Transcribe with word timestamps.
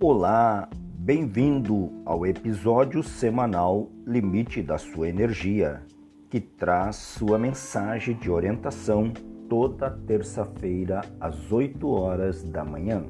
Olá, 0.00 0.68
bem-vindo 0.96 1.90
ao 2.04 2.24
episódio 2.24 3.02
semanal 3.02 3.90
Limite 4.06 4.62
da 4.62 4.78
Sua 4.78 5.08
Energia, 5.08 5.82
que 6.30 6.40
traz 6.40 6.94
sua 6.94 7.36
mensagem 7.36 8.16
de 8.16 8.30
orientação 8.30 9.12
toda 9.48 9.90
terça-feira 9.90 11.00
às 11.18 11.50
8 11.50 11.88
horas 11.88 12.44
da 12.44 12.64
manhã. 12.64 13.04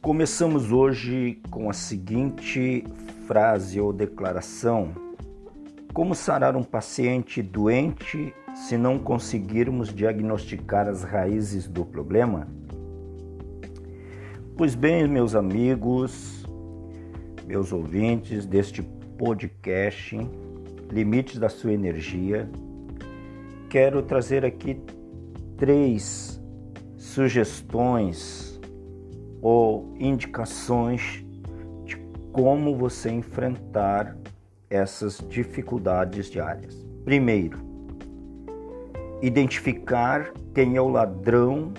Começamos 0.00 0.72
hoje 0.72 1.40
com 1.52 1.70
a 1.70 1.72
seguinte 1.72 2.84
frase 3.28 3.80
ou 3.80 3.92
declaração: 3.92 5.11
Como 5.92 6.14
sarar 6.14 6.56
um 6.56 6.62
paciente 6.62 7.42
doente 7.42 8.34
se 8.54 8.78
não 8.78 8.98
conseguirmos 8.98 9.94
diagnosticar 9.94 10.88
as 10.88 11.02
raízes 11.02 11.68
do 11.68 11.84
problema? 11.84 12.48
Pois 14.56 14.74
bem, 14.74 15.06
meus 15.06 15.34
amigos, 15.34 16.46
meus 17.46 17.74
ouvintes 17.74 18.46
deste 18.46 18.82
podcast, 19.18 20.16
Limites 20.90 21.38
da 21.38 21.50
Sua 21.50 21.74
Energia, 21.74 22.50
quero 23.68 24.00
trazer 24.00 24.46
aqui 24.46 24.80
três 25.58 26.40
sugestões 26.96 28.58
ou 29.42 29.94
indicações 30.00 31.22
de 31.84 31.98
como 32.32 32.74
você 32.78 33.10
enfrentar 33.10 34.16
essas 34.72 35.18
dificuldades 35.28 36.30
diárias. 36.30 36.82
Primeiro, 37.04 37.58
identificar 39.20 40.32
quem 40.54 40.76
é 40.76 40.80
o 40.80 40.88
ladrão 40.88 41.74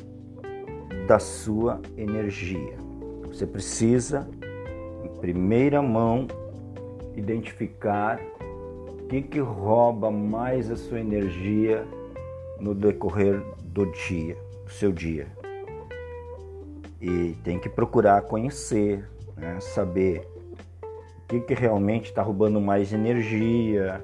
da 1.07 1.17
sua 1.17 1.81
energia. 1.97 2.77
Você 3.25 3.47
precisa, 3.47 4.29
em 5.03 5.09
primeira 5.19 5.81
mão, 5.81 6.27
identificar 7.15 8.21
o 8.87 9.07
que, 9.07 9.23
que 9.23 9.39
rouba 9.39 10.11
mais 10.11 10.69
a 10.69 10.75
sua 10.75 10.99
energia 10.99 11.83
no 12.59 12.75
decorrer 12.75 13.41
do 13.63 13.91
dia, 13.91 14.37
do 14.65 14.71
seu 14.71 14.91
dia 14.91 15.27
e 17.03 17.35
tem 17.43 17.59
que 17.59 17.67
procurar 17.67 18.21
conhecer, 18.21 19.05
né? 19.35 19.59
saber 19.59 20.25
que, 21.33 21.41
que 21.41 21.53
realmente 21.53 22.05
está 22.05 22.21
roubando 22.21 22.59
mais 22.61 22.93
energia, 22.93 24.03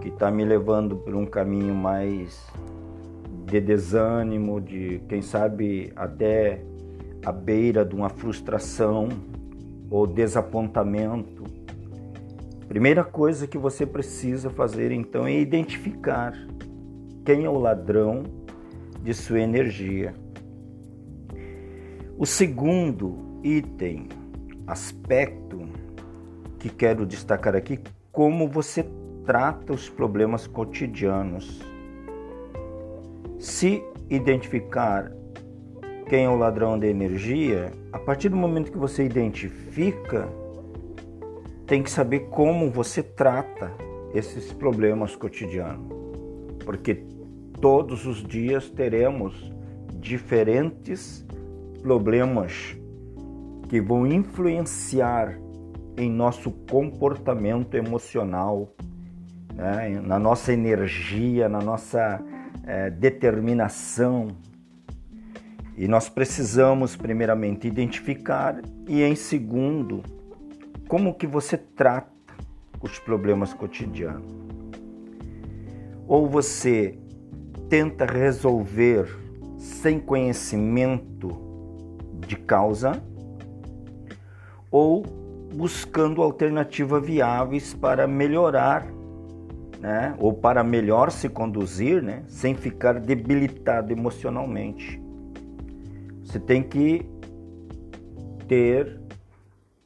que 0.00 0.08
está 0.08 0.30
me 0.30 0.44
levando 0.44 0.96
por 0.96 1.14
um 1.14 1.26
caminho 1.26 1.74
mais 1.74 2.46
de 3.46 3.60
desânimo, 3.60 4.60
de 4.60 5.00
quem 5.08 5.20
sabe 5.20 5.92
até 5.94 6.62
à 7.24 7.32
beira 7.32 7.84
de 7.84 7.94
uma 7.94 8.08
frustração 8.08 9.08
ou 9.90 10.06
desapontamento. 10.06 11.44
Primeira 12.68 13.04
coisa 13.04 13.46
que 13.46 13.58
você 13.58 13.84
precisa 13.84 14.48
fazer 14.48 14.90
então 14.92 15.26
é 15.26 15.38
identificar 15.38 16.32
quem 17.24 17.44
é 17.44 17.50
o 17.50 17.58
ladrão 17.58 18.22
de 19.02 19.12
sua 19.12 19.40
energia. 19.40 20.14
O 22.16 22.24
segundo 22.24 23.40
item, 23.42 24.08
aspecto 24.66 25.41
que 26.62 26.70
quero 26.70 27.04
destacar 27.04 27.56
aqui, 27.56 27.80
como 28.12 28.46
você 28.46 28.86
trata 29.26 29.72
os 29.72 29.90
problemas 29.90 30.46
cotidianos. 30.46 31.60
Se 33.36 33.82
identificar 34.08 35.10
quem 36.08 36.24
é 36.24 36.28
o 36.28 36.36
ladrão 36.36 36.78
da 36.78 36.86
energia, 36.86 37.72
a 37.92 37.98
partir 37.98 38.28
do 38.28 38.36
momento 38.36 38.70
que 38.70 38.78
você 38.78 39.04
identifica, 39.04 40.28
tem 41.66 41.82
que 41.82 41.90
saber 41.90 42.28
como 42.30 42.70
você 42.70 43.02
trata 43.02 43.72
esses 44.14 44.52
problemas 44.52 45.16
cotidianos. 45.16 45.92
Porque 46.64 47.02
todos 47.60 48.06
os 48.06 48.22
dias 48.22 48.70
teremos 48.70 49.52
diferentes 49.96 51.26
problemas 51.82 52.76
que 53.68 53.80
vão 53.80 54.06
influenciar 54.06 55.36
em 55.96 56.10
nosso 56.10 56.50
comportamento 56.50 57.74
emocional, 57.74 58.74
né? 59.54 60.00
na 60.02 60.18
nossa 60.18 60.52
energia, 60.52 61.48
na 61.48 61.60
nossa 61.60 62.20
é, 62.66 62.90
determinação. 62.90 64.28
E 65.76 65.88
nós 65.88 66.08
precisamos, 66.08 66.96
primeiramente, 66.96 67.66
identificar 67.66 68.60
e, 68.86 69.02
em 69.02 69.14
segundo, 69.14 70.02
como 70.88 71.14
que 71.14 71.26
você 71.26 71.56
trata 71.56 72.10
os 72.80 72.98
problemas 72.98 73.54
cotidianos. 73.54 74.30
Ou 76.06 76.28
você 76.28 76.98
tenta 77.68 78.04
resolver 78.04 79.18
sem 79.56 79.98
conhecimento 79.98 81.30
de 82.26 82.36
causa 82.36 83.02
ou 84.70 85.21
buscando 85.52 86.22
alternativas 86.22 87.04
viáveis 87.04 87.74
para 87.74 88.06
melhorar, 88.06 88.86
né, 89.80 90.14
ou 90.18 90.32
para 90.32 90.62
melhor 90.62 91.10
se 91.10 91.28
conduzir, 91.28 92.02
né, 92.02 92.22
sem 92.28 92.54
ficar 92.54 93.00
debilitado 93.00 93.92
emocionalmente. 93.92 95.00
Você 96.24 96.38
tem 96.38 96.62
que 96.62 97.04
ter 98.48 99.00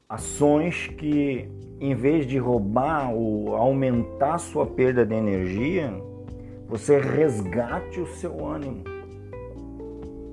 ações 0.08 0.86
que, 0.86 1.48
em 1.80 1.94
vez 1.94 2.26
de 2.26 2.38
roubar 2.38 3.12
ou 3.12 3.56
aumentar 3.56 4.38
sua 4.38 4.66
perda 4.66 5.04
de 5.04 5.14
energia, 5.14 5.92
você 6.68 6.98
resgate 6.98 8.00
o 8.00 8.06
seu 8.06 8.46
ânimo, 8.46 8.82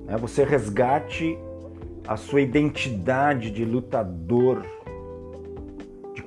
né? 0.06 0.16
você 0.16 0.44
resgate 0.44 1.38
a 2.06 2.16
sua 2.16 2.40
identidade 2.40 3.50
de 3.50 3.64
lutador, 3.64 4.62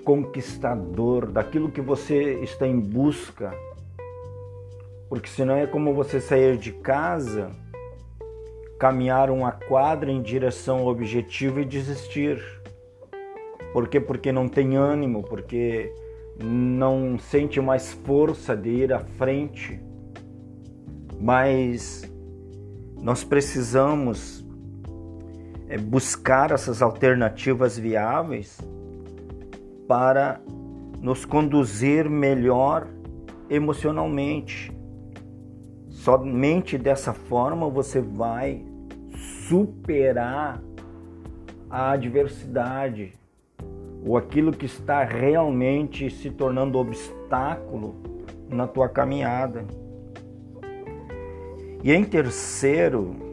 conquistador, 0.07 1.29
daquilo 1.29 1.69
que 1.69 1.81
você 1.81 2.35
está 2.35 2.66
em 2.66 2.79
busca. 2.79 3.53
Porque 5.09 5.28
senão 5.28 5.57
é 5.57 5.68
como 5.68 5.94
você 5.94 6.22
sair 6.22 6.56
de 6.56 6.72
casa, 6.72 7.51
caminhar 8.79 9.29
uma 9.29 9.51
quadra 9.51 10.09
em 10.09 10.22
direção 10.22 10.78
ao 10.78 10.88
objetivo 10.88 11.59
e 11.59 11.66
desistir. 11.66 12.41
Por 13.73 13.90
quê? 13.90 14.00
Porque 14.00 14.31
não 14.31 14.47
tem 14.47 14.78
ânimo, 14.78 15.23
porque 15.23 15.94
não 16.41 17.19
sente 17.19 17.59
mais 17.59 17.91
força 17.91 18.56
de 18.56 18.69
ir 18.69 18.94
à 18.94 19.00
frente. 19.00 19.78
Mas 21.19 22.09
nós 22.95 23.25
precisamos 23.25 24.47
é 25.68 25.78
buscar 25.78 26.51
essas 26.51 26.81
alternativas 26.81 27.78
viáveis 27.78 28.57
para 29.87 30.41
nos 31.01 31.25
conduzir 31.25 32.09
melhor 32.09 32.87
emocionalmente. 33.49 34.75
Somente 35.89 36.77
dessa 36.77 37.13
forma 37.13 37.69
você 37.69 38.01
vai 38.01 38.65
superar 39.47 40.61
a 41.69 41.91
adversidade 41.91 43.13
ou 44.06 44.17
aquilo 44.17 44.51
que 44.51 44.65
está 44.65 45.03
realmente 45.03 46.09
se 46.09 46.29
tornando 46.29 46.77
obstáculo 46.77 47.95
na 48.50 48.67
tua 48.67 48.88
caminhada. 48.88 49.65
E 51.83 51.91
em 51.91 52.03
terceiro, 52.03 53.27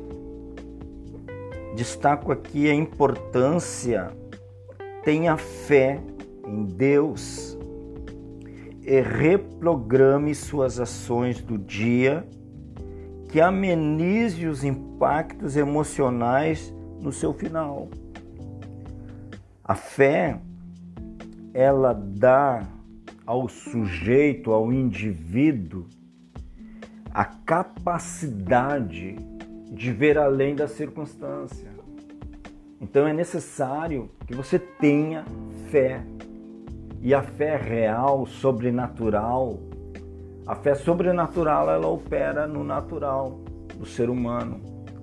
Destaco 1.75 2.31
aqui 2.31 2.71
a 2.71 2.75
importância, 2.75 4.13
tenha 5.03 5.37
fé 5.37 6.01
em 6.47 6.65
Deus 6.65 7.59
e 8.83 9.01
reprograme 9.01 10.35
suas 10.35 10.79
ações 10.79 11.41
do 11.41 11.57
dia 11.57 12.27
que 13.31 13.41
amenize 13.41 14.47
os 14.47 14.63
impactos 14.63 15.57
emocionais 15.57 16.73
no 17.01 17.11
seu 17.11 17.33
final. 17.33 17.89
A 19.65 19.75
fé, 19.75 20.39
ela 21.53 21.93
dá 21.93 22.63
ao 23.27 23.49
sujeito, 23.49 24.53
ao 24.53 24.73
indivíduo, 24.73 25.87
a 27.13 27.25
capacidade 27.25 29.17
de 29.73 29.93
ver 29.93 30.19
além 30.19 30.55
da 30.55 30.69
circunstância. 30.69 31.69
Então 32.81 33.09
é 33.09 33.13
necessário 33.13 34.11
que 34.27 34.35
você 34.35 34.59
tenha 34.59 35.25
fé. 35.71 36.05
E 37.05 37.13
a 37.13 37.21
fé 37.21 37.55
real, 37.55 38.25
sobrenatural, 38.25 39.61
A 40.47 40.55
fé 40.55 40.75
sobrenatural 40.75 41.71
ela 41.71 41.87
opera 41.87 42.47
no 42.47 42.65
natural 42.65 43.41
do 43.77 43.85
ser 43.85 44.09
humano. 44.09 44.61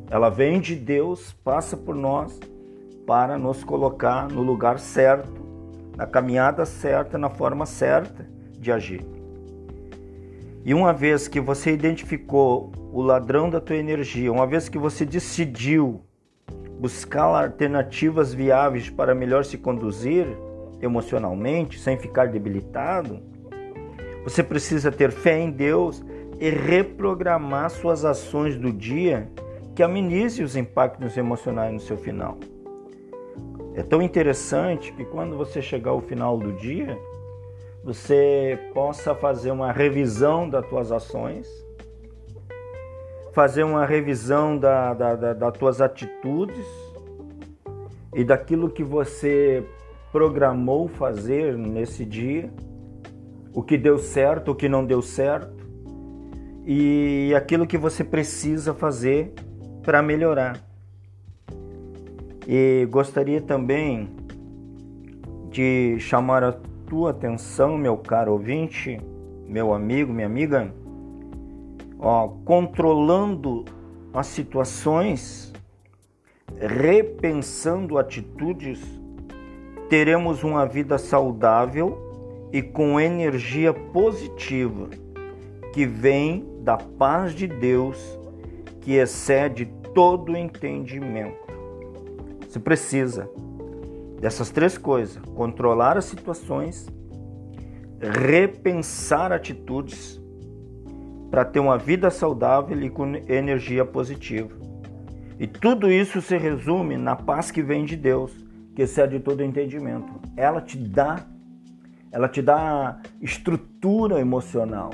Ela 0.09 0.30
vem 0.30 0.59
de 0.59 0.75
Deus, 0.75 1.31
passa 1.44 1.77
por 1.77 1.95
nós 1.95 2.39
para 3.06 3.38
nos 3.38 3.63
colocar 3.63 4.27
no 4.27 4.42
lugar 4.42 4.80
certo, 4.80 5.42
na 5.95 6.07
caminhada 6.07 6.65
certa, 6.65 7.19
na 7.19 7.30
forma 7.30 7.68
certa 7.68 8.27
de 8.57 8.71
agir. 8.71 9.06
E 10.65 10.74
uma 10.74 10.94
vez 10.94 11.27
que 11.27 11.39
você 11.39 11.71
identificou 11.71 12.71
o 12.92 13.01
ladrão 13.01 13.48
da 13.48 13.62
tua 13.62 13.77
energia, 13.77 14.31
uma 14.31 14.48
vez 14.48 14.68
que 14.68 14.77
você 14.77 15.06
decidiu 15.06 16.01
buscar 16.80 17.24
alternativas 17.44 18.33
viáveis 18.33 18.89
para 18.89 19.13
melhor 19.13 19.45
se 19.45 19.57
conduzir 19.57 20.27
emocionalmente, 20.81 21.79
sem 21.79 21.97
ficar 21.97 22.27
debilitado, 22.27 23.19
você 24.23 24.43
precisa 24.43 24.91
ter 24.91 25.11
fé 25.11 25.39
em 25.39 25.49
Deus 25.51 26.03
e 26.39 26.49
reprogramar 26.49 27.69
suas 27.69 28.05
ações 28.05 28.57
do 28.57 28.71
dia 28.71 29.29
que 29.75 29.83
amenize 29.83 30.43
os 30.43 30.55
impactos 30.55 31.17
emocionais 31.17 31.73
no 31.73 31.79
seu 31.79 31.97
final. 31.97 32.37
É 33.73 33.81
tão 33.81 34.01
interessante 34.01 34.91
que 34.91 35.05
quando 35.05 35.37
você 35.37 35.61
chegar 35.61 35.91
ao 35.91 36.01
final 36.01 36.37
do 36.37 36.51
dia, 36.53 36.97
você 37.83 38.59
possa 38.73 39.15
fazer 39.15 39.51
uma 39.51 39.71
revisão 39.71 40.49
das 40.49 40.67
tuas 40.67 40.91
ações, 40.91 41.47
fazer 43.33 43.63
uma 43.63 43.85
revisão 43.85 44.57
da, 44.57 44.93
da, 44.93 45.15
da, 45.15 45.33
das 45.33 45.57
tuas 45.57 45.79
atitudes 45.81 46.65
e 48.13 48.23
daquilo 48.23 48.69
que 48.69 48.83
você 48.83 49.63
programou 50.11 50.87
fazer 50.87 51.57
nesse 51.57 52.05
dia, 52.05 52.51
o 53.53 53.63
que 53.63 53.77
deu 53.77 53.97
certo, 53.97 54.51
o 54.51 54.55
que 54.55 54.67
não 54.67 54.85
deu 54.85 55.01
certo 55.01 55.61
e 56.65 57.33
aquilo 57.35 57.65
que 57.65 57.77
você 57.77 58.03
precisa 58.03 58.73
fazer 58.73 59.33
para 59.83 60.01
melhorar. 60.01 60.59
E 62.47 62.87
gostaria 62.89 63.41
também 63.41 64.09
de 65.49 65.97
chamar 65.99 66.43
a 66.43 66.53
tua 66.87 67.11
atenção, 67.11 67.77
meu 67.77 67.97
caro 67.97 68.33
ouvinte, 68.33 68.99
meu 69.47 69.73
amigo, 69.73 70.13
minha 70.13 70.27
amiga, 70.27 70.73
ó, 71.99 72.27
controlando 72.45 73.65
as 74.13 74.27
situações, 74.27 75.53
repensando 76.59 77.97
atitudes, 77.97 79.00
teremos 79.91 80.41
uma 80.41 80.65
vida 80.65 80.97
saudável 80.97 82.47
e 82.53 82.61
com 82.61 82.97
energia 82.97 83.73
positiva 83.73 84.88
que 85.73 85.85
vem 85.85 86.47
da 86.61 86.77
paz 86.77 87.35
de 87.35 87.45
Deus 87.45 87.97
que 88.79 88.93
excede 88.93 89.65
todo 89.93 90.38
entendimento. 90.38 91.35
Você 92.47 92.57
precisa 92.57 93.29
dessas 94.21 94.49
três 94.49 94.77
coisas: 94.77 95.21
controlar 95.35 95.97
as 95.97 96.05
situações, 96.05 96.88
repensar 97.99 99.33
atitudes 99.33 100.21
para 101.29 101.43
ter 101.43 101.59
uma 101.59 101.77
vida 101.77 102.09
saudável 102.09 102.81
e 102.81 102.89
com 102.89 103.13
energia 103.27 103.83
positiva. 103.83 104.55
E 105.38 105.45
tudo 105.45 105.91
isso 105.91 106.21
se 106.21 106.38
resume 106.38 106.95
na 106.95 107.17
paz 107.17 107.51
que 107.51 107.61
vem 107.61 107.83
de 107.83 107.97
Deus, 107.97 108.31
que 108.81 108.85
excede 108.85 109.19
todo 109.19 109.43
entendimento. 109.43 110.11
Ela 110.35 110.59
te 110.59 110.75
dá, 110.75 111.23
ela 112.11 112.27
te 112.27 112.41
dá 112.41 112.99
estrutura 113.21 114.19
emocional. 114.19 114.89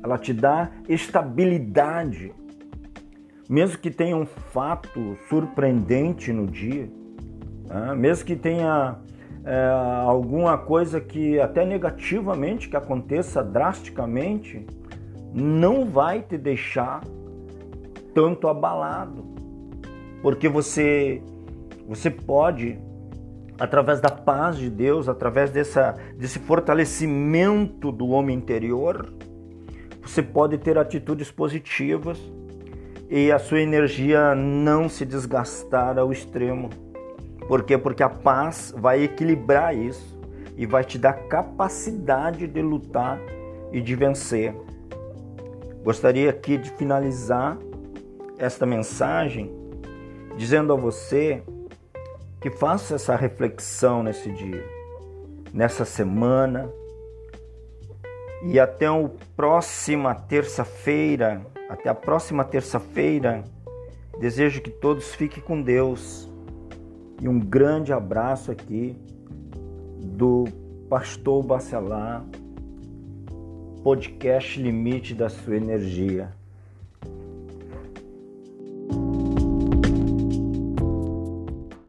Ela 0.00 0.16
te 0.16 0.32
dá 0.32 0.70
estabilidade 0.88 2.32
mesmo 3.48 3.78
que 3.78 3.90
tenha 3.90 4.16
um 4.16 4.24
fato 4.24 5.18
surpreendente 5.28 6.32
no 6.32 6.46
dia, 6.46 6.88
né? 7.66 7.96
mesmo 7.96 8.24
que 8.24 8.36
tenha 8.36 8.96
é, 9.44 9.68
alguma 10.06 10.56
coisa 10.56 11.00
que 11.00 11.40
até 11.40 11.66
negativamente 11.66 12.68
que 12.68 12.76
aconteça 12.76 13.42
drasticamente, 13.42 14.64
não 15.34 15.84
vai 15.84 16.22
te 16.22 16.38
deixar 16.38 17.02
tanto 18.14 18.46
abalado, 18.46 19.24
porque 20.22 20.48
você 20.48 21.20
você 21.88 22.08
pode 22.08 22.78
através 23.60 24.00
da 24.00 24.08
paz 24.08 24.56
de 24.56 24.70
Deus, 24.70 25.06
através 25.06 25.50
dessa, 25.50 25.94
desse 26.16 26.38
fortalecimento 26.38 27.92
do 27.92 28.08
homem 28.08 28.34
interior, 28.34 29.12
você 30.02 30.22
pode 30.22 30.56
ter 30.56 30.78
atitudes 30.78 31.30
positivas 31.30 32.18
e 33.10 33.30
a 33.30 33.38
sua 33.38 33.60
energia 33.60 34.34
não 34.34 34.88
se 34.88 35.04
desgastar 35.04 35.98
ao 35.98 36.10
extremo. 36.10 36.70
Por 37.46 37.62
quê? 37.62 37.76
Porque 37.76 38.02
a 38.02 38.08
paz 38.08 38.74
vai 38.74 39.02
equilibrar 39.02 39.76
isso 39.76 40.18
e 40.56 40.64
vai 40.64 40.82
te 40.82 40.96
dar 40.96 41.12
capacidade 41.28 42.46
de 42.46 42.62
lutar 42.62 43.20
e 43.72 43.80
de 43.80 43.94
vencer. 43.94 44.54
Gostaria 45.84 46.30
aqui 46.30 46.56
de 46.56 46.70
finalizar 46.70 47.58
esta 48.38 48.64
mensagem 48.64 49.54
dizendo 50.36 50.72
a 50.72 50.76
você 50.76 51.42
que 52.40 52.50
faça 52.50 52.94
essa 52.94 53.14
reflexão 53.16 54.02
nesse 54.02 54.30
dia, 54.30 54.64
nessa 55.52 55.84
semana 55.84 56.70
e 58.42 58.58
até 58.58 58.86
a 58.86 59.10
próxima 59.36 60.14
terça-feira 60.14 61.44
até 61.70 61.88
a 61.88 61.94
próxima 61.94 62.44
terça-feira. 62.44 63.44
Desejo 64.18 64.60
que 64.60 64.70
todos 64.70 65.14
fiquem 65.14 65.40
com 65.40 65.62
Deus. 65.62 66.28
E 67.22 67.28
um 67.28 67.38
grande 67.38 67.92
abraço 67.92 68.50
aqui 68.50 68.96
do 70.02 70.44
Pastor 70.88 71.44
Bacelar, 71.44 72.24
podcast 73.84 74.60
Limite 74.60 75.14
da 75.14 75.28
Sua 75.28 75.56
Energia. 75.56 76.39